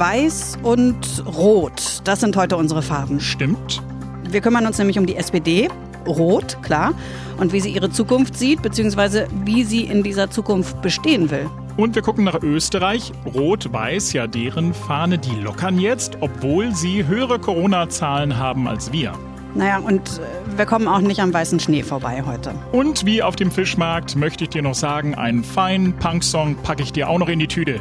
[0.00, 2.00] Weiß und Rot.
[2.04, 3.20] Das sind heute unsere Farben.
[3.20, 3.82] Stimmt.
[4.30, 5.68] Wir kümmern uns nämlich um die SPD.
[6.06, 6.94] Rot, klar.
[7.36, 11.50] Und wie sie ihre Zukunft sieht, beziehungsweise wie sie in dieser Zukunft bestehen will.
[11.76, 13.12] Und wir gucken nach Österreich.
[13.34, 19.12] Rot-Weiß, ja deren Fahne, die lockern jetzt, obwohl sie höhere Corona-Zahlen haben als wir.
[19.54, 22.54] Naja, und äh, wir kommen auch nicht am weißen Schnee vorbei heute.
[22.72, 26.92] Und wie auf dem Fischmarkt möchte ich dir noch sagen, einen feinen Punk-Song packe ich
[26.94, 27.80] dir auch noch in die Tüte.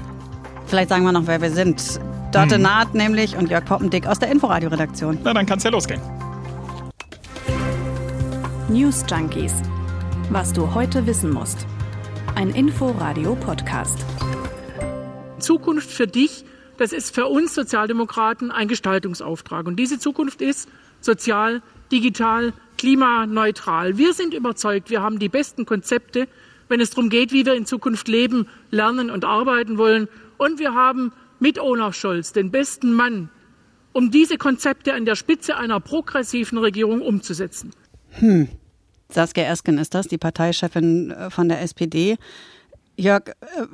[0.65, 1.99] Vielleicht sagen wir noch, wer wir sind.
[2.31, 2.61] Dörte hm.
[2.61, 5.17] Naht nämlich und Jörg Poppendick aus der Inforadio-Redaktion.
[5.23, 5.99] Na, dann kann's ja losgehen.
[8.69, 9.53] News Junkies.
[10.29, 11.65] Was du heute wissen musst.
[12.35, 14.05] Ein Inforadio-Podcast.
[15.39, 16.45] Zukunft für dich,
[16.77, 19.65] das ist für uns Sozialdemokraten ein Gestaltungsauftrag.
[19.65, 20.69] Und diese Zukunft ist
[21.01, 23.97] sozial, digital, klimaneutral.
[23.97, 26.27] Wir sind überzeugt, wir haben die besten Konzepte,
[26.67, 30.07] wenn es darum geht, wie wir in Zukunft leben, lernen und arbeiten wollen.
[30.37, 33.29] Und wir haben mit Olaf Scholz den besten Mann,
[33.93, 37.71] um diese Konzepte an der Spitze einer progressiven Regierung umzusetzen.
[38.11, 38.49] Hm.
[39.11, 42.17] Saskia Esken ist das, die Parteichefin äh, von der SPD.
[42.95, 43.65] Jörg, äh,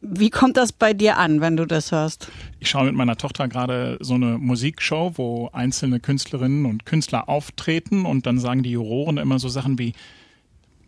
[0.00, 2.30] wie kommt das bei dir an, wenn du das hörst?
[2.60, 8.06] Ich schaue mit meiner Tochter gerade so eine Musikshow, wo einzelne Künstlerinnen und Künstler auftreten
[8.06, 9.94] und dann sagen die Juroren immer so Sachen wie,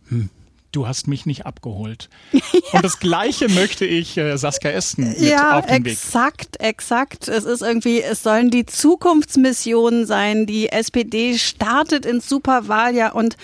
[0.07, 0.29] hm,
[0.71, 2.09] du hast mich nicht abgeholt.
[2.31, 2.41] ja.
[2.73, 5.93] Und das Gleiche möchte ich äh, Saskia Esten mit ja, auf den Weg.
[5.93, 7.27] Exakt, exakt.
[7.27, 10.45] Es ist irgendwie, es sollen die Zukunftsmissionen sein.
[10.45, 13.37] Die SPD startet ins Superwahljahr und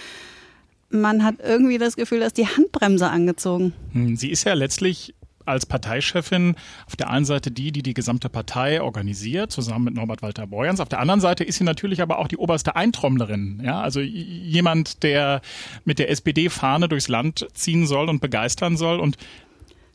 [0.90, 3.74] man hat irgendwie das Gefühl, dass die Handbremse angezogen.
[3.92, 5.14] Hm, sie ist ja letztlich
[5.48, 10.22] als Parteichefin auf der einen Seite die, die die gesamte Partei organisiert, zusammen mit Norbert
[10.22, 10.80] Walter Borjans.
[10.80, 13.62] Auf der anderen Seite ist sie natürlich aber auch die oberste Eintrommlerin.
[13.64, 15.42] Ja, also jemand, der
[15.86, 19.18] mit der SPD-Fahne durchs Land ziehen soll und begeistern soll und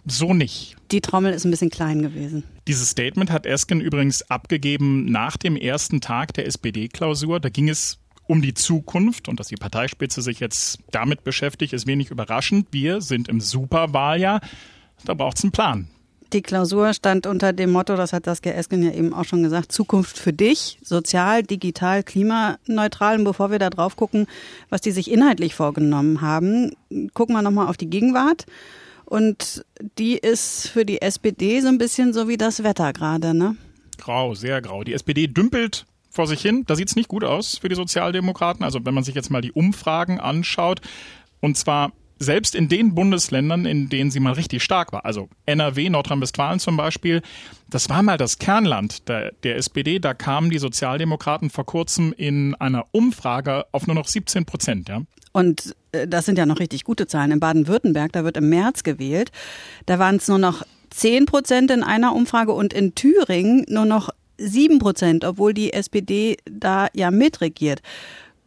[0.05, 0.77] so nicht.
[0.91, 2.45] Die Trommel ist ein bisschen klein gewesen.
[2.67, 7.41] Dieses Statement hat Esken übrigens abgegeben nach dem ersten Tag der SPD-Klausur.
[7.41, 11.87] Da ging es um die Zukunft und dass die Parteispitze sich jetzt damit beschäftigt, ist
[11.87, 12.69] wenig überraschend.
[12.71, 14.41] Wir sind im Superwahljahr.
[15.05, 15.89] Da braucht es einen Plan.
[16.33, 19.71] Die Klausur stand unter dem Motto, das hat Saskia Esken ja eben auch schon gesagt,
[19.71, 23.19] Zukunft für dich, sozial, digital, klimaneutral.
[23.19, 24.27] Und bevor wir da drauf gucken,
[24.71, 26.73] was die sich inhaltlich vorgenommen haben,
[27.13, 28.47] gucken wir nochmal auf die Gegenwart.
[29.05, 29.63] Und
[29.99, 33.57] die ist für die SPD so ein bisschen so wie das Wetter gerade, ne?
[33.99, 34.85] Grau, sehr grau.
[34.85, 36.65] Die SPD dümpelt vor sich hin.
[36.67, 38.65] Da sieht es nicht gut aus für die Sozialdemokraten.
[38.65, 40.81] Also wenn man sich jetzt mal die Umfragen anschaut,
[41.41, 41.93] und zwar
[42.23, 46.77] selbst in den Bundesländern, in denen sie mal richtig stark war, also NRW, Nordrhein-Westfalen zum
[46.77, 47.23] Beispiel,
[47.69, 49.99] das war mal das Kernland der, der SPD.
[49.99, 54.89] Da kamen die Sozialdemokraten vor kurzem in einer Umfrage auf nur noch 17 Prozent.
[54.89, 55.03] Ja.
[55.33, 57.33] Und äh, das sind ja noch richtig gute Zahlen.
[57.33, 59.33] In Baden-Württemberg, da wird im März gewählt,
[59.87, 64.11] da waren es nur noch 10 Prozent in einer Umfrage und in Thüringen nur noch
[64.39, 67.81] 7 Prozent, obwohl die SPD da ja mitregiert.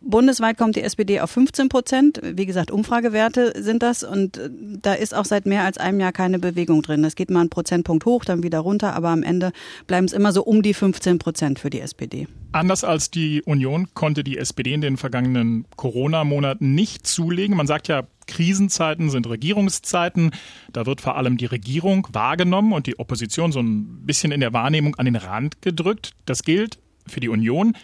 [0.08, 2.22] Bundesweit kommt die SPD auf 15 Prozent.
[2.24, 6.12] Wie gesagt, Umfragewerte sind das und äh, da ist auch seit mehr als einem Jahr
[6.12, 7.04] keine Bewegung drin.
[7.04, 9.52] Es geht mal einen Prozentpunkt hoch, dann wieder runter, aber am Ende
[9.88, 12.28] bleiben es immer so um die 15 Prozent für die SPD.
[12.52, 17.58] Anders als die Union konnte die SPD in den vergangenen Corona-Monaten nicht zulegen.
[17.58, 20.32] Man sagt ja, Krisenzeiten sind Regierungszeiten.
[20.72, 24.54] Da wird vor allem die Regierung wahrgenommen und die Opposition so ein bisschen in der
[24.54, 26.12] Wahrnehmung an den Rand gedrückt.
[26.26, 26.78] Das gilt
[27.08, 27.76] für die Union,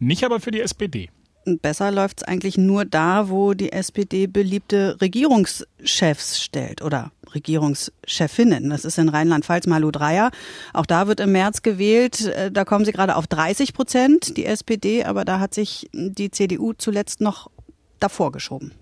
[0.00, 1.08] nicht aber für die SPD
[1.56, 8.70] besser läuft es eigentlich nur da, wo die SPD beliebte Regierungschefs stellt oder Regierungschefinnen.
[8.70, 10.30] Das ist in Rheinland-Pfalz Malu Dreyer.
[10.72, 12.26] Auch da wird im März gewählt.
[12.26, 16.30] Äh, da kommen sie gerade auf 30 Prozent, die SPD, aber da hat sich die
[16.30, 17.50] CDU zuletzt noch
[18.00, 18.72] davor geschoben.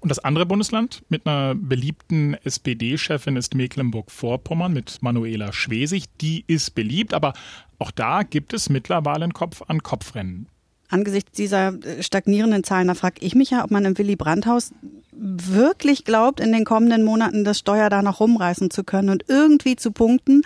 [0.00, 6.04] Und das andere Bundesland mit einer beliebten SPD-Chefin ist Mecklenburg-Vorpommern mit Manuela Schwesig.
[6.20, 7.32] Die ist beliebt, aber
[7.78, 10.48] auch da gibt es mittlerweile ein Kopf-an-Kopf-Rennen
[10.94, 14.72] angesichts dieser äh, stagnierenden Zahlen, da frage ich mich ja, ob man im Willy Brandt-Haus
[15.12, 19.76] wirklich glaubt, in den kommenden Monaten das Steuer da noch rumreißen zu können und irgendwie
[19.76, 20.42] zu punkten.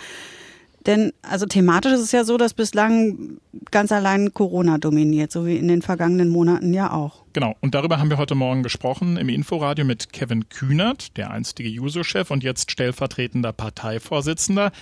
[0.87, 3.39] Denn also thematisch ist es ja so, dass bislang
[3.71, 7.25] ganz allein Corona dominiert, so wie in den vergangenen Monaten ja auch.
[7.35, 11.69] Genau, und darüber haben wir heute Morgen gesprochen im Inforadio mit Kevin Kühnert, der einstige
[11.69, 14.73] Juso-Chef und jetzt stellvertretender Parteivorsitzender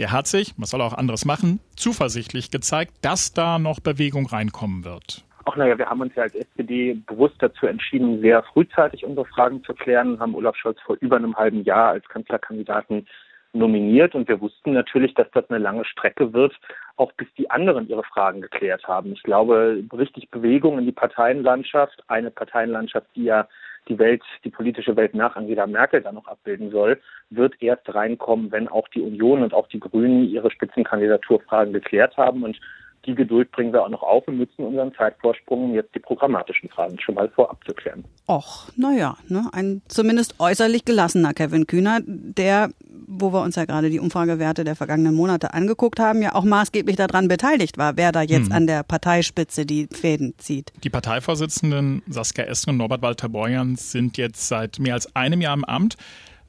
[0.00, 4.82] der hat sich, was soll auch anderes machen, zuversichtlich gezeigt, dass da noch Bewegung reinkommen
[4.82, 5.26] wird.
[5.44, 9.62] Ach naja, wir haben uns ja als SPD bewusst dazu entschieden, sehr frühzeitig unsere Fragen
[9.62, 13.06] zu klären haben Olaf Scholz vor über einem halben Jahr als Kanzlerkandidaten
[13.52, 16.58] nominiert und wir wussten natürlich, dass das eine lange Strecke wird,
[16.96, 19.12] auch bis die anderen ihre Fragen geklärt haben.
[19.12, 23.48] Ich glaube, richtig Bewegung in die Parteienlandschaft, eine Parteienlandschaft, die ja
[23.88, 27.00] die Welt, die politische Welt nach Angela Merkel da noch abbilden soll,
[27.30, 32.44] wird erst reinkommen, wenn auch die Union und auch die Grünen ihre Spitzenkandidaturfragen geklärt haben.
[32.44, 32.58] Und
[33.06, 36.68] die Geduld bringen wir auch noch auf und nutzen unseren Zeitvorsprung, um jetzt die programmatischen
[36.68, 38.04] Fragen schon mal vorab zu klären.
[38.28, 42.70] Och, naja, ne, ein zumindest äußerlich gelassener Kevin Kühner, der,
[43.10, 46.96] wo wir uns ja gerade die Umfragewerte der vergangenen Monate angeguckt haben, ja auch maßgeblich
[46.96, 48.52] daran beteiligt war, wer da jetzt hm.
[48.52, 50.72] an der Parteispitze die Fäden zieht.
[50.84, 55.64] Die Parteivorsitzenden Saskia Esken und Norbert Walter-Borjans sind jetzt seit mehr als einem Jahr im
[55.64, 55.96] Amt.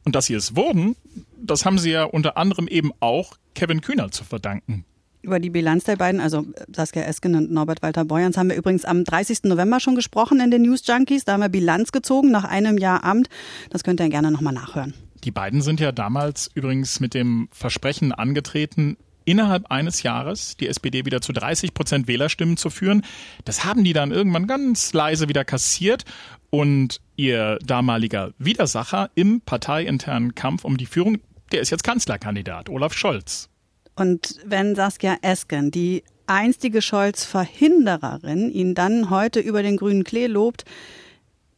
[0.03, 0.95] Und dass sie es wurden,
[1.37, 4.85] das haben sie ja unter anderem eben auch Kevin Kühner zu verdanken.
[5.23, 8.85] Über die Bilanz der beiden, also Saskia Esken und Norbert Walter Borjans, haben wir übrigens
[8.85, 9.43] am 30.
[9.43, 11.25] November schon gesprochen in den News Junkies.
[11.25, 13.29] Da haben wir Bilanz gezogen nach einem Jahr Amt.
[13.69, 14.95] Das könnt ihr gerne nochmal nachhören.
[15.23, 21.05] Die beiden sind ja damals übrigens mit dem Versprechen angetreten, innerhalb eines Jahres die SPD
[21.05, 23.03] wieder zu 30 Prozent Wählerstimmen zu führen.
[23.45, 26.05] Das haben die dann irgendwann ganz leise wieder kassiert
[26.49, 31.19] und ihr damaliger Widersacher im parteiinternen Kampf um die Führung,
[31.51, 33.49] der ist jetzt Kanzlerkandidat, Olaf Scholz.
[33.95, 40.65] Und wenn Saskia Esken, die einstige Scholz-Verhindererin, ihn dann heute über den grünen Klee lobt,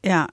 [0.04, 0.28] ja,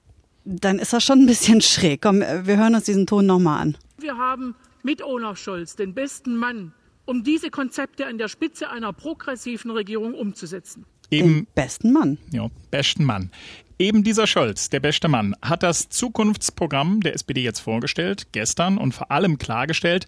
[0.45, 2.01] dann ist das schon ein bisschen schräg.
[2.01, 3.77] Komm, wir hören uns diesen Ton nochmal an.
[3.99, 6.73] Wir haben mit Olaf Scholz den besten Mann,
[7.05, 10.85] um diese Konzepte an der Spitze einer progressiven Regierung umzusetzen.
[11.09, 12.17] Eben, den besten Mann.
[12.31, 13.31] Ja, besten Mann.
[13.77, 18.93] Eben dieser Scholz, der beste Mann, hat das Zukunftsprogramm der SPD jetzt vorgestellt, gestern und
[18.93, 20.07] vor allem klargestellt,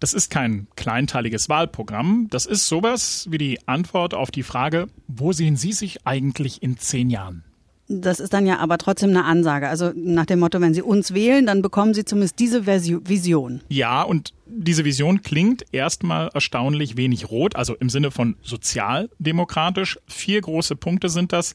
[0.00, 2.28] das ist kein kleinteiliges Wahlprogramm.
[2.30, 6.78] Das ist sowas wie die Antwort auf die Frage, wo sehen Sie sich eigentlich in
[6.78, 7.42] zehn Jahren?
[7.90, 9.68] Das ist dann ja aber trotzdem eine Ansage.
[9.68, 13.62] Also nach dem Motto, wenn Sie uns wählen, dann bekommen Sie zumindest diese Vision.
[13.68, 19.98] Ja, und diese Vision klingt erstmal erstaunlich wenig rot, also im Sinne von sozialdemokratisch.
[20.06, 21.54] Vier große Punkte sind das.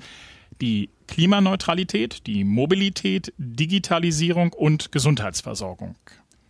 [0.59, 5.95] Die Klimaneutralität, die Mobilität, Digitalisierung und Gesundheitsversorgung.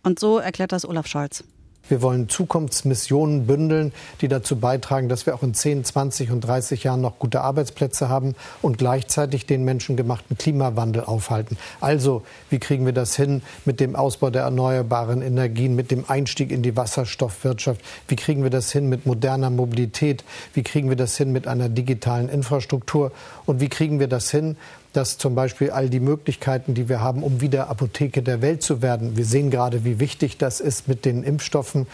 [0.02, 1.44] Und so erklärt das Olaf Scholz.
[1.88, 6.84] Wir wollen Zukunftsmissionen bündeln, die dazu beitragen, dass wir auch in 10, 20 und 30
[6.84, 11.58] Jahren noch gute Arbeitsplätze haben und gleichzeitig den menschengemachten Klimawandel aufhalten.
[11.80, 16.50] Also, wie kriegen wir das hin mit dem Ausbau der erneuerbaren Energien, mit dem Einstieg
[16.50, 17.80] in die Wasserstoffwirtschaft?
[18.08, 20.24] Wie kriegen wir das hin mit moderner Mobilität?
[20.54, 23.12] Wie kriegen wir das hin mit einer digitalen Infrastruktur?
[23.44, 24.56] Und wie kriegen wir das hin,
[24.96, 28.82] dass zum Beispiel all die Möglichkeiten, die wir haben, um wieder Apotheke der Welt zu
[28.82, 31.86] werden, wir sehen gerade, wie wichtig das ist mit den Impfstoffen,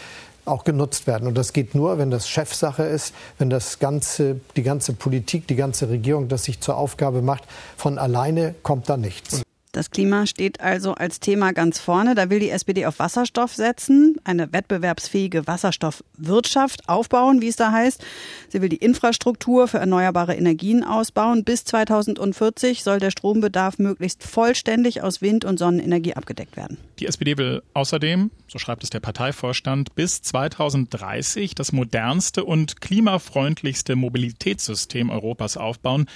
[0.44, 1.28] auch genutzt werden.
[1.28, 5.56] Und das geht nur, wenn das Chefsache ist, wenn das ganze, die ganze Politik, die
[5.56, 7.44] ganze Regierung das sich zur Aufgabe macht.
[7.76, 9.42] Von alleine kommt da nichts.
[9.72, 12.16] Das Klima steht also als Thema ganz vorne.
[12.16, 18.04] Da will die SPD auf Wasserstoff setzen, eine wettbewerbsfähige Wasserstoffwirtschaft aufbauen, wie es da heißt.
[18.48, 21.44] Sie will die Infrastruktur für erneuerbare Energien ausbauen.
[21.44, 26.76] Bis 2040 soll der Strombedarf möglichst vollständig aus Wind- und Sonnenenergie abgedeckt werden.
[26.98, 33.94] Die SPD will außerdem, so schreibt es der Parteivorstand, bis 2030 das modernste und klimafreundlichste
[33.94, 36.06] Mobilitätssystem Europas aufbauen.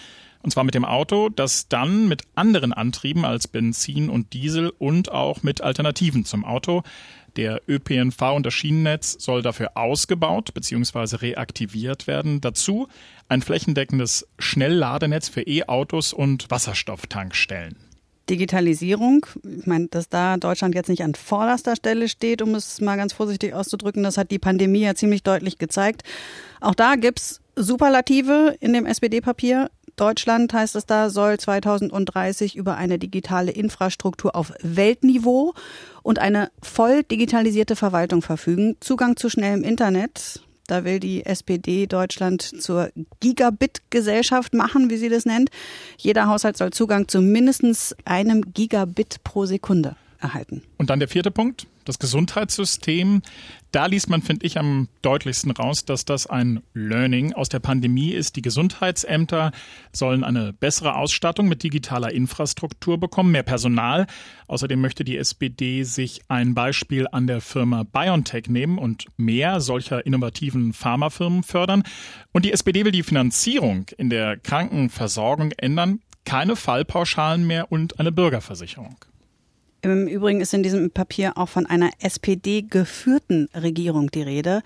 [0.45, 5.11] Und zwar mit dem Auto, das dann mit anderen Antrieben als Benzin und Diesel und
[5.11, 6.83] auch mit Alternativen zum Auto.
[7.37, 11.17] Der ÖPNV und das Schienennetz soll dafür ausgebaut bzw.
[11.17, 12.43] reaktiviert werden.
[12.43, 12.89] Dazu
[13.27, 17.77] ein flächendeckendes Schnellladenetz für E-Autos und Wasserstofftankstellen.
[18.29, 22.97] Digitalisierung, ich meine, dass da Deutschland jetzt nicht an vorderster Stelle steht, um es mal
[22.97, 26.03] ganz vorsichtig auszudrücken, das hat die Pandemie ja ziemlich deutlich gezeigt.
[26.61, 29.71] Auch da gibt's Superlative in dem SPD-Papier.
[29.97, 35.55] Deutschland, heißt es da, soll 2030 über eine digitale Infrastruktur auf Weltniveau
[36.03, 38.77] und eine voll digitalisierte Verwaltung verfügen.
[38.81, 40.41] Zugang zu schnellem Internet.
[40.67, 45.51] Da will die SPD Deutschland zur Gigabit-Gesellschaft machen, wie sie das nennt.
[45.99, 50.63] Jeder Haushalt soll Zugang zu mindestens einem Gigabit pro Sekunde erhalten.
[50.79, 53.23] Und dann der vierte Punkt, das Gesundheitssystem.
[53.71, 58.11] Da liest man, finde ich, am deutlichsten raus, dass das ein Learning aus der Pandemie
[58.11, 58.37] ist.
[58.37, 59.53] Die Gesundheitsämter
[59.93, 64.07] sollen eine bessere Ausstattung mit digitaler Infrastruktur bekommen, mehr Personal.
[64.47, 70.07] Außerdem möchte die SPD sich ein Beispiel an der Firma BioNTech nehmen und mehr solcher
[70.07, 71.83] innovativen Pharmafirmen fördern.
[72.33, 76.01] Und die SPD will die Finanzierung in der Krankenversorgung ändern.
[76.25, 78.97] Keine Fallpauschalen mehr und eine Bürgerversicherung.
[79.85, 84.63] Im Übrigen ist in diesem Papier auch von einer SPD-geführten Regierung die Rede.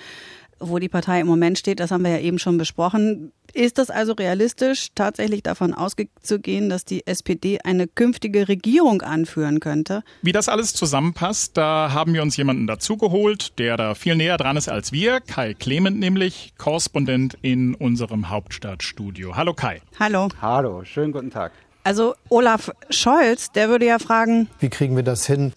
[0.60, 3.32] Wo die Partei im Moment steht, das haben wir ja eben schon besprochen.
[3.52, 10.02] Ist es also realistisch, tatsächlich davon auszugehen, dass die SPD eine künftige Regierung anführen könnte?
[10.22, 14.56] Wie das alles zusammenpasst, da haben wir uns jemanden dazugeholt, der da viel näher dran
[14.56, 15.20] ist als wir.
[15.20, 19.36] Kai Clement nämlich, Korrespondent in unserem Hauptstadtstudio.
[19.36, 19.80] Hallo Kai.
[19.98, 20.28] Hallo.
[20.40, 21.52] Hallo, schönen guten Tag.
[21.88, 25.54] Also Olaf Scholz, der würde ja fragen, wie kriegen wir das hin?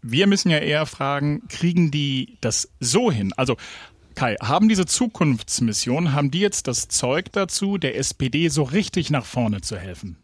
[0.00, 3.34] Wir müssen ja eher fragen, kriegen die das so hin?
[3.36, 3.58] Also
[4.14, 9.26] Kai, haben diese Zukunftsmissionen, haben die jetzt das Zeug dazu, der SPD so richtig nach
[9.26, 10.16] vorne zu helfen?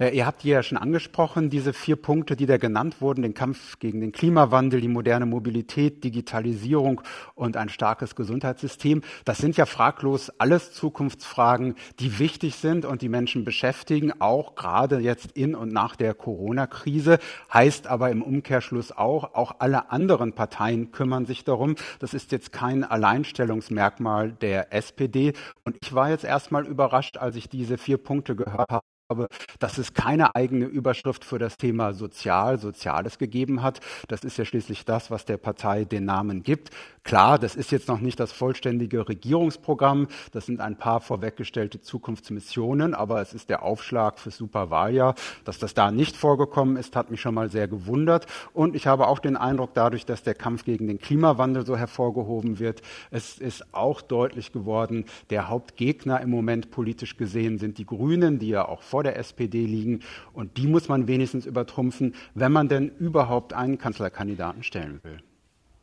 [0.00, 3.34] Äh, ihr habt hier ja schon angesprochen, diese vier Punkte, die da genannt wurden, den
[3.34, 7.02] Kampf gegen den Klimawandel, die moderne Mobilität, Digitalisierung
[7.34, 9.02] und ein starkes Gesundheitssystem.
[9.26, 15.00] Das sind ja fraglos alles Zukunftsfragen, die wichtig sind und die Menschen beschäftigen, auch gerade
[15.00, 17.18] jetzt in und nach der Corona-Krise.
[17.52, 21.74] Heißt aber im Umkehrschluss auch, auch alle anderen Parteien kümmern sich darum.
[21.98, 25.34] Das ist jetzt kein Alleinstellungsmerkmal der SPD.
[25.64, 29.78] Und ich war jetzt erstmal überrascht, als ich diese vier Punkte gehört habe glaube, dass
[29.78, 33.80] es keine eigene Überschrift für das Thema Sozial, Soziales gegeben hat.
[34.08, 36.70] Das ist ja schließlich das, was der Partei den Namen gibt.
[37.02, 40.06] Klar, das ist jetzt noch nicht das vollständige Regierungsprogramm.
[40.32, 45.14] Das sind ein paar vorweggestellte Zukunftsmissionen, aber es ist der Aufschlag für Superwahljahr.
[45.44, 48.26] Dass das da nicht vorgekommen ist, hat mich schon mal sehr gewundert.
[48.52, 52.58] Und ich habe auch den Eindruck, dadurch, dass der Kampf gegen den Klimawandel so hervorgehoben
[52.58, 58.38] wird, es ist auch deutlich geworden, der Hauptgegner im Moment politisch gesehen sind die Grünen,
[58.38, 60.00] die ja auch vor vor der SPD liegen.
[60.34, 65.22] Und die muss man wenigstens übertrumpfen, wenn man denn überhaupt einen Kanzlerkandidaten stellen will.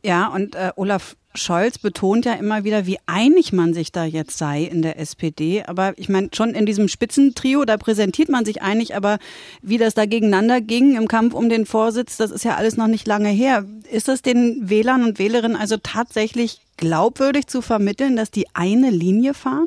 [0.04, 4.38] Ja, und äh, Olaf Scholz betont ja immer wieder, wie einig man sich da jetzt
[4.38, 5.64] sei in der SPD.
[5.64, 9.18] Aber ich meine, schon in diesem Spitzentrio, da präsentiert man sich einig, aber
[9.60, 12.86] wie das da gegeneinander ging im Kampf um den Vorsitz, das ist ja alles noch
[12.86, 13.64] nicht lange her.
[13.90, 19.34] Ist das den Wählern und Wählerinnen also tatsächlich glaubwürdig zu vermitteln, dass die eine Linie
[19.34, 19.66] fahren?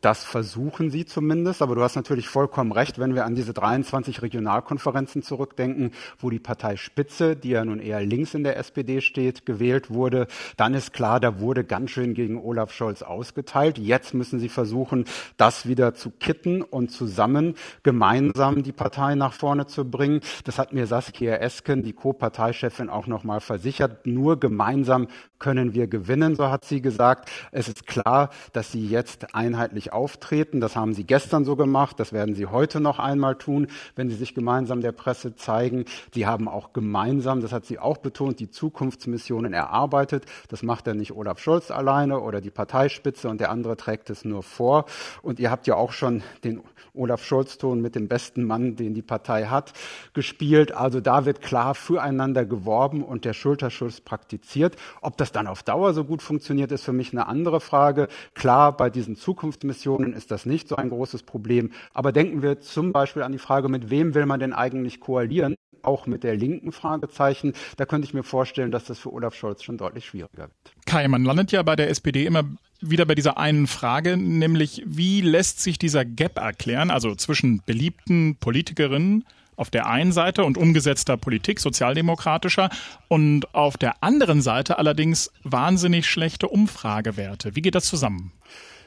[0.00, 4.22] Das versuchen sie zumindest, aber du hast natürlich vollkommen recht, wenn wir an diese 23
[4.22, 9.44] Regionalkonferenzen zurückdenken, wo die Partei Spitze, die ja nun eher links in der SPD steht,
[9.44, 10.26] gewählt wurde,
[10.56, 13.76] dann ist klar, da wurde ganz schön gegen Olaf Scholz ausgeteilt.
[13.76, 15.04] Jetzt müssen sie versuchen,
[15.36, 20.20] das wieder zu kitten und zusammen gemeinsam die Partei nach vorne zu bringen.
[20.44, 24.06] Das hat mir Saskia Esken, die Co-Parteichefin, auch nochmal versichert.
[24.06, 27.30] Nur gemeinsam können wir gewinnen, so hat sie gesagt.
[27.52, 30.60] Es ist klar, dass sie jetzt einheitlich auftreten.
[30.60, 31.98] Das haben Sie gestern so gemacht.
[31.98, 33.66] Das werden Sie heute noch einmal tun,
[33.96, 35.84] wenn Sie sich gemeinsam der Presse zeigen.
[36.14, 40.26] Sie haben auch gemeinsam, das hat sie auch betont, die Zukunftsmissionen erarbeitet.
[40.48, 44.24] Das macht ja nicht Olaf Scholz alleine oder die Parteispitze und der andere trägt es
[44.24, 44.84] nur vor.
[45.22, 46.62] Und ihr habt ja auch schon den
[46.94, 49.72] Olaf Scholz-Ton mit dem besten Mann, den die Partei hat,
[50.12, 50.72] gespielt.
[50.72, 54.76] Also da wird klar füreinander geworben und der Schulterschluss praktiziert.
[55.00, 58.08] Ob das dann auf Dauer so gut funktioniert, ist für mich eine andere Frage.
[58.34, 61.70] Klar, bei diesen Zukunftsmissionen Missionen ist das nicht so ein großes Problem.
[61.94, 65.54] Aber denken wir zum Beispiel an die Frage, mit wem will man denn eigentlich koalieren?
[65.82, 67.54] Auch mit der linken Fragezeichen.
[67.78, 70.50] Da könnte ich mir vorstellen, dass das für Olaf Scholz schon deutlich schwieriger wird.
[70.84, 72.44] Kai, man landet ja bei der SPD immer
[72.82, 78.36] wieder bei dieser einen Frage, nämlich wie lässt sich dieser Gap erklären, also zwischen beliebten
[78.36, 79.24] Politikerinnen
[79.56, 82.68] auf der einen Seite und umgesetzter Politik, sozialdemokratischer,
[83.08, 87.56] und auf der anderen Seite allerdings wahnsinnig schlechte Umfragewerte.
[87.56, 88.32] Wie geht das zusammen?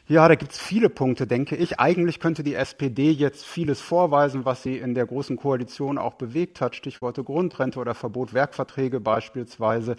[0.09, 1.79] Ja, da gibt's viele Punkte, denke ich.
[1.79, 6.59] Eigentlich könnte die SPD jetzt vieles vorweisen, was sie in der Großen Koalition auch bewegt
[6.59, 6.75] hat.
[6.75, 9.95] Stichworte Grundrente oder Verbot Werkverträge beispielsweise.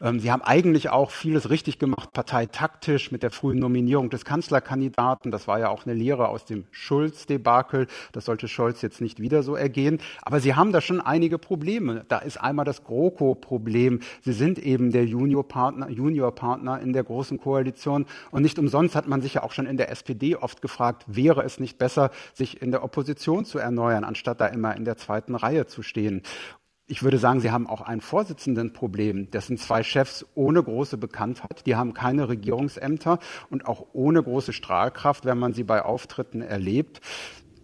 [0.00, 5.30] Ähm, sie haben eigentlich auch vieles richtig gemacht, parteitaktisch mit der frühen Nominierung des Kanzlerkandidaten.
[5.30, 7.88] Das war ja auch eine Lehre aus dem Schulz-Debakel.
[8.12, 9.98] Das sollte Scholz jetzt nicht wieder so ergehen.
[10.22, 12.06] Aber sie haben da schon einige Probleme.
[12.08, 14.00] Da ist einmal das GroKo-Problem.
[14.22, 18.06] Sie sind eben der Juniorpartner, Juniorpartner in der Großen Koalition.
[18.30, 21.42] Und nicht umsonst hat man sich ja auch schon in der SPD oft gefragt, wäre
[21.42, 25.34] es nicht besser, sich in der Opposition zu erneuern, anstatt da immer in der zweiten
[25.34, 26.22] Reihe zu stehen.
[26.86, 29.30] Ich würde sagen, Sie haben auch ein Vorsitzendenproblem.
[29.30, 31.64] Das sind zwei Chefs ohne große Bekanntheit.
[31.64, 33.18] Die haben keine Regierungsämter
[33.50, 37.00] und auch ohne große Strahlkraft, wenn man sie bei Auftritten erlebt.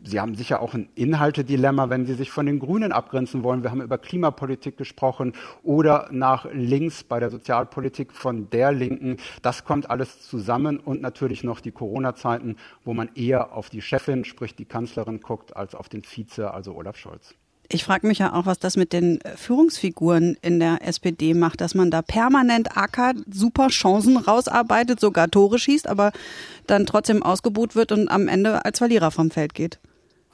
[0.04, 3.62] Sie haben sicher auch ein Inhaltedilemma, wenn Sie sich von den Grünen abgrenzen wollen.
[3.62, 9.16] Wir haben über Klimapolitik gesprochen oder nach links bei der Sozialpolitik von der Linken.
[9.42, 14.24] Das kommt alles zusammen und natürlich noch die Corona-Zeiten, wo man eher auf die Chefin,
[14.24, 17.34] sprich die Kanzlerin guckt, als auf den Vize, also Olaf Scholz.
[17.70, 21.74] Ich frage mich ja auch, was das mit den Führungsfiguren in der SPD macht, dass
[21.74, 26.12] man da permanent ackert, super Chancen rausarbeitet, sogar Tore schießt, aber
[26.66, 29.80] dann trotzdem ausgebuht wird und am Ende als Verlierer vom Feld geht.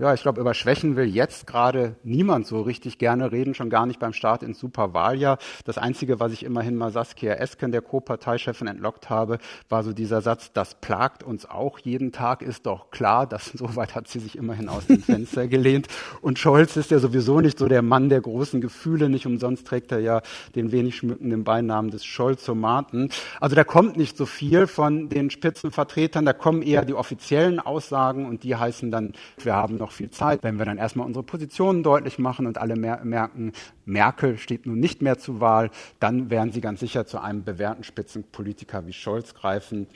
[0.00, 3.84] Ja, ich glaube, über Schwächen will jetzt gerade niemand so richtig gerne reden, schon gar
[3.84, 5.36] nicht beim Start ins Superwahljahr.
[5.66, 9.36] Das Einzige, was ich immerhin mal Saskia Esken, der Co-Parteichefin, entlockt habe,
[9.68, 13.26] war so dieser Satz, das plagt uns auch jeden Tag, ist doch klar.
[13.26, 15.88] Das, soweit hat sie sich immerhin aus dem Fenster gelehnt.
[16.22, 19.10] Und Scholz ist ja sowieso nicht so der Mann der großen Gefühle.
[19.10, 20.22] Nicht umsonst trägt er ja
[20.54, 23.10] den wenig schmückenden Beinamen des Scholzomaten.
[23.38, 26.24] Also da kommt nicht so viel von den Spitzenvertretern.
[26.24, 30.10] Da kommen eher die offiziellen Aussagen und die heißen dann, wir haben noch noch viel
[30.10, 30.42] Zeit.
[30.42, 33.52] Wenn wir dann erstmal unsere Positionen deutlich machen und alle mer merken,
[33.84, 37.82] Merkel steht nun nicht mehr zur Wahl, dann werden sie ganz sicher zu einem bewährten
[37.82, 39.88] Spitzenpolitiker wie Scholz greifen.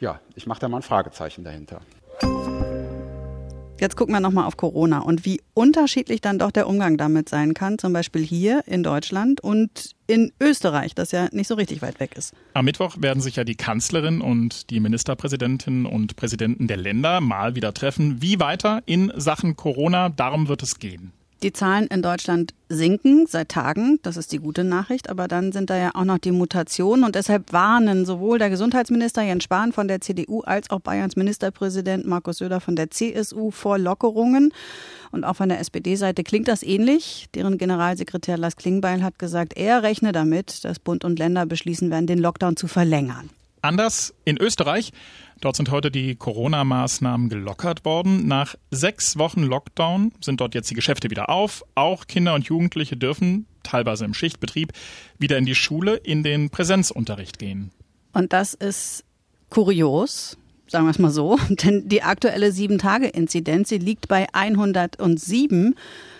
[0.00, 1.80] Ja, ich mache da mal ein Fragezeichen dahinter.
[3.80, 7.54] Jetzt gucken wir nochmal auf Corona und wie unterschiedlich dann doch der Umgang damit sein
[7.54, 12.00] kann, zum Beispiel hier in Deutschland und in Österreich, das ja nicht so richtig weit
[12.00, 12.34] weg ist.
[12.54, 17.54] Am Mittwoch werden sich ja die Kanzlerin und die Ministerpräsidentinnen und Präsidenten der Länder mal
[17.54, 18.20] wieder treffen.
[18.20, 20.08] Wie weiter in Sachen Corona?
[20.08, 21.12] Darum wird es gehen.
[21.44, 24.00] Die Zahlen in Deutschland sinken seit Tagen.
[24.02, 25.08] Das ist die gute Nachricht.
[25.08, 27.04] Aber dann sind da ja auch noch die Mutationen.
[27.04, 32.06] Und deshalb warnen sowohl der Gesundheitsminister Jens Spahn von der CDU als auch Bayerns Ministerpräsident
[32.06, 34.52] Markus Söder von der CSU vor Lockerungen.
[35.12, 37.28] Und auch von der SPD-Seite klingt das ähnlich.
[37.34, 42.08] Deren Generalsekretär Lars Klingbeil hat gesagt, er rechne damit, dass Bund und Länder beschließen werden,
[42.08, 43.30] den Lockdown zu verlängern.
[43.68, 44.92] Anders in Österreich.
[45.42, 48.26] Dort sind heute die Corona-Maßnahmen gelockert worden.
[48.26, 51.62] Nach sechs Wochen Lockdown sind dort jetzt die Geschäfte wieder auf.
[51.74, 54.72] Auch Kinder und Jugendliche dürfen, teilweise im Schichtbetrieb,
[55.18, 57.70] wieder in die Schule, in den Präsenzunterricht gehen.
[58.14, 59.04] Und das ist
[59.50, 65.74] kurios, sagen wir es mal so, denn die aktuelle Sieben-Tage-Inzidenz liegt bei 107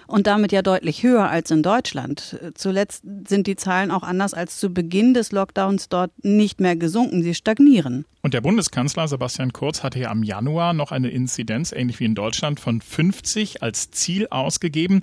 [0.06, 2.38] und damit ja deutlich höher als in Deutschland.
[2.54, 7.22] Zuletzt sind die Zahlen auch anders als zu Beginn des Lockdowns dort nicht mehr gesunken,
[7.22, 8.06] sie stagnieren.
[8.22, 12.14] Und der Bundeskanzler Sebastian Kurz hatte ja am Januar noch eine Inzidenz, ähnlich wie in
[12.14, 15.02] Deutschland, von 50 als Ziel ausgegeben.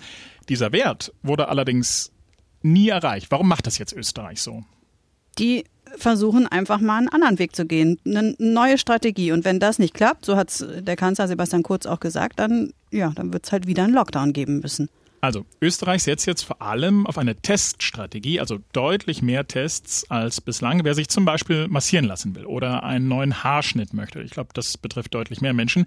[0.50, 2.12] Dieser Wert wurde allerdings
[2.64, 3.28] nie erreicht.
[3.30, 4.64] Warum macht das jetzt Österreich so?
[5.38, 5.66] Die
[5.98, 9.32] versuchen einfach mal einen anderen Weg zu gehen, eine neue Strategie.
[9.32, 12.72] Und wenn das nicht klappt, so hat es der Kanzler Sebastian Kurz auch gesagt, dann
[12.96, 14.90] ja, dann wird es halt wieder einen Lockdown geben müssen.
[15.26, 20.84] Also Österreich setzt jetzt vor allem auf eine Teststrategie, also deutlich mehr Tests als bislang.
[20.84, 24.78] Wer sich zum Beispiel massieren lassen will oder einen neuen Haarschnitt möchte, ich glaube, das
[24.78, 25.86] betrifft deutlich mehr Menschen,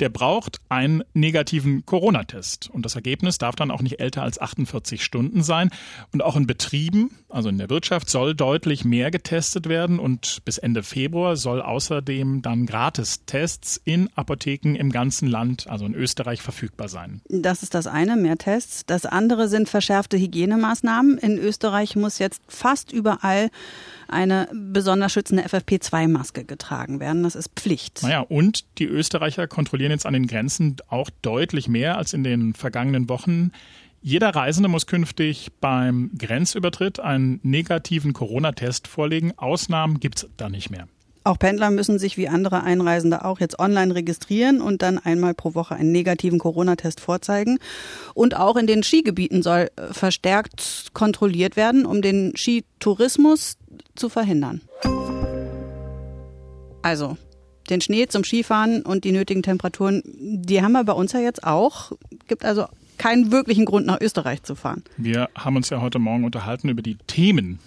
[0.00, 2.70] der braucht einen negativen Corona-Test.
[2.70, 5.68] Und das Ergebnis darf dann auch nicht älter als 48 Stunden sein.
[6.12, 9.98] Und auch in Betrieben, also in der Wirtschaft, soll deutlich mehr getestet werden.
[9.98, 15.94] Und bis Ende Februar soll außerdem dann Gratistests in Apotheken im ganzen Land, also in
[15.94, 17.20] Österreich, verfügbar sein.
[17.28, 18.77] Das ist das eine, mehr Tests.
[18.86, 21.18] Das andere sind verschärfte Hygienemaßnahmen.
[21.18, 23.50] In Österreich muss jetzt fast überall
[24.08, 27.22] eine besonders schützende FFP2-Maske getragen werden.
[27.22, 28.02] Das ist Pflicht.
[28.02, 32.54] Naja, und die Österreicher kontrollieren jetzt an den Grenzen auch deutlich mehr als in den
[32.54, 33.52] vergangenen Wochen.
[34.00, 39.32] Jeder Reisende muss künftig beim Grenzübertritt einen negativen Corona-Test vorlegen.
[39.36, 40.86] Ausnahmen gibt es da nicht mehr.
[41.28, 45.54] Auch Pendler müssen sich wie andere Einreisende auch jetzt online registrieren und dann einmal pro
[45.54, 47.58] Woche einen negativen Corona-Test vorzeigen.
[48.14, 53.58] Und auch in den Skigebieten soll äh, verstärkt kontrolliert werden, um den Skitourismus
[53.94, 54.62] zu verhindern.
[56.80, 57.18] Also,
[57.68, 61.44] den Schnee zum Skifahren und die nötigen Temperaturen, die haben wir bei uns ja jetzt
[61.44, 61.92] auch.
[62.26, 62.64] Gibt also
[62.96, 64.82] keinen wirklichen Grund, nach Österreich zu fahren.
[64.96, 67.58] Wir haben uns ja heute Morgen unterhalten über die Themen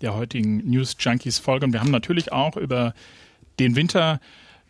[0.00, 1.66] der heutigen News Junkies Folge.
[1.66, 2.94] Und wir haben natürlich auch über
[3.58, 4.20] den Winter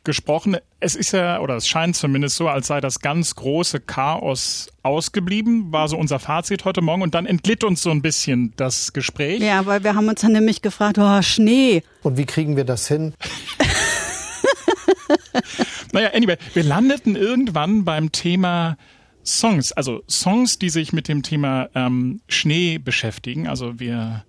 [0.04, 0.56] gesprochen.
[0.80, 5.72] Es ist ja, oder es scheint zumindest so, als sei das ganz große Chaos ausgeblieben,
[5.72, 7.02] war so unser Fazit heute Morgen.
[7.02, 9.40] Und dann entglitt uns so ein bisschen das Gespräch.
[9.40, 11.82] Ja, weil wir haben uns dann nämlich gefragt, oh, Schnee.
[12.02, 13.14] Und wie kriegen wir das hin?
[15.92, 18.76] naja, anyway, wir landeten irgendwann beim Thema
[19.24, 23.48] Songs, also Songs, die sich mit dem Thema ähm, Schnee beschäftigen.
[23.48, 24.24] Also wir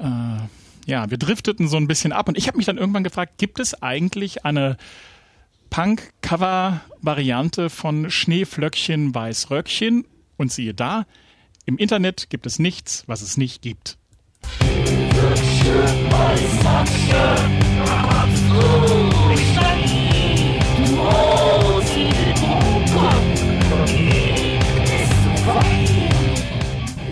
[0.00, 0.48] äh,
[0.86, 3.60] ja, wir drifteten so ein bisschen ab und ich habe mich dann irgendwann gefragt, gibt
[3.60, 4.76] es eigentlich eine
[5.70, 10.04] Punk-Cover-Variante von Schneeflöckchen, Weißröckchen?
[10.36, 11.06] Und siehe da,
[11.66, 13.98] im Internet gibt es nichts, was es nicht gibt.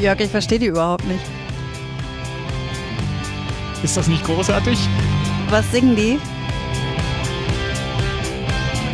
[0.00, 1.20] Jörg, ich verstehe die überhaupt nicht.
[3.82, 4.76] Ist das nicht großartig?
[5.50, 6.18] Was singen die?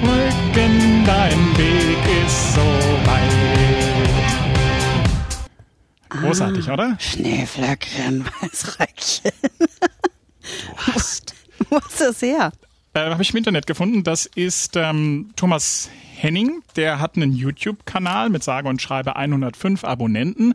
[0.02, 3.32] Rücken, dein Weg ist so weit.
[6.10, 6.96] Großartig, ah, oder?
[7.00, 9.32] Schneeflöckchen, Weißröckchen.
[10.76, 11.34] Hast.
[11.70, 12.52] Wo ist das her?
[12.92, 14.04] Äh, Habe ich im Internet gefunden.
[14.04, 16.62] Das ist ähm, Thomas Henning.
[16.76, 20.52] Der hat einen YouTube-Kanal mit sage und schreibe 105 Abonnenten.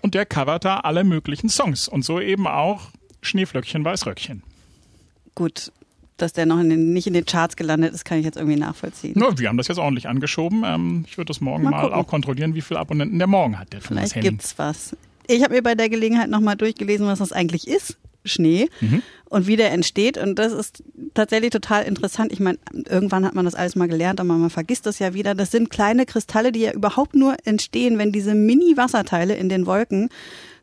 [0.00, 1.88] Und der covert da alle möglichen Songs.
[1.88, 2.92] Und so eben auch
[3.28, 4.42] Schneeflöckchen, Weißröckchen.
[5.34, 5.72] Gut,
[6.16, 8.58] dass der noch in den, nicht in den Charts gelandet ist, kann ich jetzt irgendwie
[8.58, 9.14] nachvollziehen.
[9.16, 10.64] No, wir haben das jetzt ordentlich angeschoben.
[10.66, 13.72] Ähm, ich würde das morgen mal, mal auch kontrollieren, wie viele Abonnenten der morgen hat.
[13.72, 14.96] Der Vielleicht gibt's was.
[15.28, 17.98] Ich habe mir bei der Gelegenheit nochmal durchgelesen, was das eigentlich ist.
[18.28, 19.02] Schnee mhm.
[19.28, 20.18] und wie der entsteht.
[20.18, 20.82] Und das ist
[21.14, 22.32] tatsächlich total interessant.
[22.32, 25.34] Ich meine, irgendwann hat man das alles mal gelernt, aber man vergisst das ja wieder.
[25.34, 30.08] Das sind kleine Kristalle, die ja überhaupt nur entstehen, wenn diese Mini-Wasserteile in den Wolken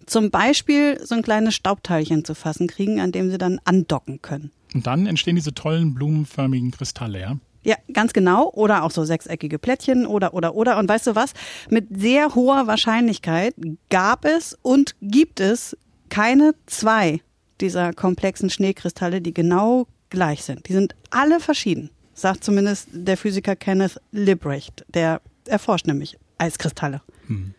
[0.05, 4.51] zum Beispiel so ein kleines Staubteilchen zu fassen kriegen, an dem sie dann andocken können.
[4.73, 7.37] Und dann entstehen diese tollen blumenförmigen Kristalle, ja?
[7.63, 8.51] Ja, ganz genau.
[8.53, 10.77] Oder auch so sechseckige Plättchen oder, oder, oder.
[10.77, 11.33] Und weißt du was?
[11.69, 13.55] Mit sehr hoher Wahrscheinlichkeit
[13.89, 15.75] gab es und gibt es
[16.09, 17.21] keine zwei
[17.61, 20.67] dieser komplexen Schneekristalle, die genau gleich sind.
[20.67, 24.85] Die sind alle verschieden, sagt zumindest der Physiker Kenneth Librecht.
[24.89, 27.01] Der erforscht nämlich Eiskristalle.
[27.27, 27.53] Hm.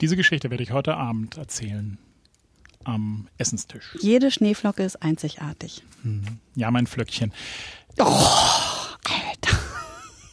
[0.00, 1.98] Diese Geschichte werde ich heute Abend erzählen
[2.84, 3.96] am Essenstisch.
[4.00, 5.82] Jede Schneeflocke ist einzigartig.
[6.02, 6.22] Hm.
[6.54, 7.32] Ja, mein Flöckchen.
[7.98, 8.04] Oh.
[9.04, 9.58] Alter.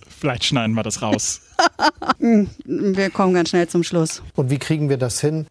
[0.07, 1.41] Vielleicht schneiden wir das raus.
[2.19, 4.21] wir kommen ganz schnell zum Schluss.
[4.35, 5.47] Und wie kriegen wir das hin?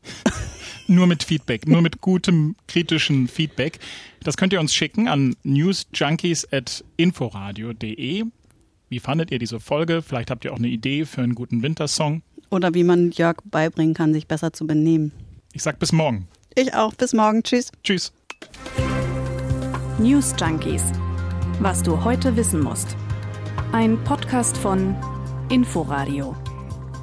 [0.88, 3.78] Nur mit Feedback, nur mit gutem kritischen Feedback.
[4.22, 8.24] Das könnt ihr uns schicken an newsjunkies@inforadio.de.
[8.88, 10.02] Wie fandet ihr diese Folge?
[10.02, 12.22] Vielleicht habt ihr auch eine Idee für einen guten Wintersong.
[12.50, 15.12] Oder wie man Jörg beibringen kann, sich besser zu benehmen.
[15.52, 16.28] Ich sag bis morgen.
[16.54, 16.94] Ich auch.
[16.94, 17.42] Bis morgen.
[17.42, 17.72] Tschüss.
[17.82, 18.12] Tschüss.
[19.98, 20.84] News Junkies.
[21.60, 22.96] Was du heute wissen musst.
[23.72, 24.94] Ein Podcast von
[25.48, 26.36] Inforadio.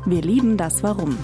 [0.05, 1.17] Wir lieben das Warum.